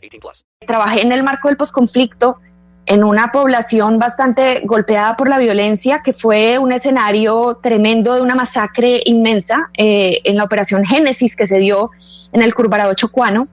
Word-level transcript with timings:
18 0.00 0.20
plus. 0.20 0.44
Trabajé 0.66 1.02
en 1.02 1.12
el 1.12 1.22
marco 1.22 1.48
del 1.48 1.56
posconflicto 1.56 2.38
en 2.86 3.04
una 3.04 3.30
población 3.30 3.98
bastante 3.98 4.62
golpeada 4.64 5.16
por 5.16 5.28
la 5.28 5.38
violencia, 5.38 6.02
que 6.02 6.12
fue 6.12 6.58
un 6.58 6.72
escenario 6.72 7.58
tremendo 7.62 8.14
de 8.14 8.20
una 8.20 8.34
masacre 8.34 9.00
inmensa 9.04 9.70
eh, 9.76 10.20
en 10.24 10.36
la 10.36 10.44
operación 10.44 10.84
Génesis 10.84 11.36
que 11.36 11.46
se 11.46 11.58
dio 11.58 11.90
en 12.32 12.42
el 12.42 12.52
Curvarado 12.54 12.92
Chocuano. 12.94 13.46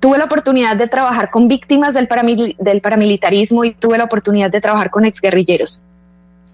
Tuve 0.00 0.18
la 0.18 0.24
oportunidad 0.24 0.76
de 0.76 0.86
trabajar 0.86 1.30
con 1.30 1.48
víctimas 1.48 1.94
del, 1.94 2.08
paramil- 2.08 2.56
del 2.58 2.82
paramilitarismo 2.82 3.64
y 3.64 3.72
tuve 3.74 3.96
la 3.96 4.04
oportunidad 4.04 4.50
de 4.50 4.60
trabajar 4.60 4.90
con 4.90 5.06
exguerrilleros. 5.06 5.80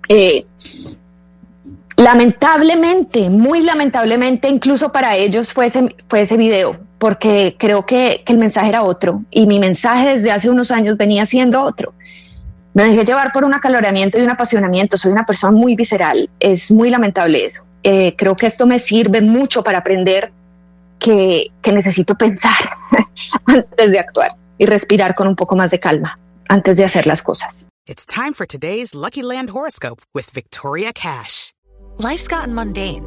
Eh, 0.09 0.47
lamentablemente, 1.97 3.29
muy 3.31 3.63
lamentablemente, 3.63 4.49
incluso 4.49 4.93
para 4.93 5.17
ellos 5.17 5.53
fue 5.53 5.67
ese, 5.67 5.97
fue 6.09 6.23
ese 6.23 6.37
video, 6.37 6.77
porque 7.01 7.57
creo 7.59 7.87
que, 7.87 8.23
que 8.27 8.33
el 8.35 8.39
mensaje 8.39 8.69
era 8.69 8.83
otro 8.83 9.23
y 9.31 9.47
mi 9.47 9.59
mensaje 9.59 10.11
desde 10.11 10.31
hace 10.31 10.51
unos 10.51 10.71
años 10.71 10.99
venía 10.99 11.25
siendo 11.25 11.63
otro. 11.65 11.95
Me 12.75 12.85
dejé 12.85 13.07
llevar 13.07 13.33
por 13.33 13.43
un 13.43 13.55
acaloramiento 13.55 14.19
y 14.19 14.23
un 14.23 14.29
apasionamiento, 14.29 14.99
soy 14.99 15.11
una 15.11 15.25
persona 15.25 15.57
muy 15.57 15.75
visceral, 15.75 16.29
es 16.39 16.71
muy 16.71 16.91
lamentable 16.91 17.47
eso. 17.47 17.65
Eh, 17.83 18.15
creo 18.17 18.37
que 18.37 18.47
esto 18.47 18.67
me 18.67 18.79
sirve 18.79 19.23
mucho 19.23 19.65
para 19.65 19.79
aprender 19.79 20.31
que, 20.99 21.47
que 21.63 21.73
necesito 21.73 22.17
pensar 22.17 22.77
antes 23.47 23.91
de 23.91 23.99
actuar 23.99 24.33
y 24.59 24.67
respirar 24.67 25.15
con 25.15 25.27
un 25.27 25.37
poco 25.37 25.57
más 25.57 25.71
de 25.71 25.81
calma 25.81 26.19
antes 26.51 26.77
de 26.77 26.85
hacer 26.85 27.07
las 27.07 27.23
cosas. 27.23 27.65
It's 27.87 28.05
time 28.05 28.35
for 28.35 28.47
today's 28.47 28.95
Lucky 28.95 29.23
Land 29.23 29.51
horoscope 29.51 30.03
with 30.13 30.31
Victoria 30.35 30.93
Cash. 30.93 31.55
Life's 31.97 32.29
gotten 32.29 32.55
mundane, 32.55 33.07